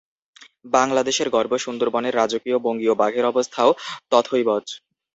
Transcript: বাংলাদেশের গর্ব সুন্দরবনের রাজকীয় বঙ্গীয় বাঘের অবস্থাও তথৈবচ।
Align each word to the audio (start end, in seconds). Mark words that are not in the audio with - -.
বাংলাদেশের 0.73 1.27
গর্ব 1.29 1.53
সুন্দরবনের 1.57 2.13
রাজকীয় 2.15 2.57
বঙ্গীয় 2.59 2.93
বাঘের 3.01 3.25
অবস্থাও 3.25 3.69
তথৈবচ। 4.11 4.65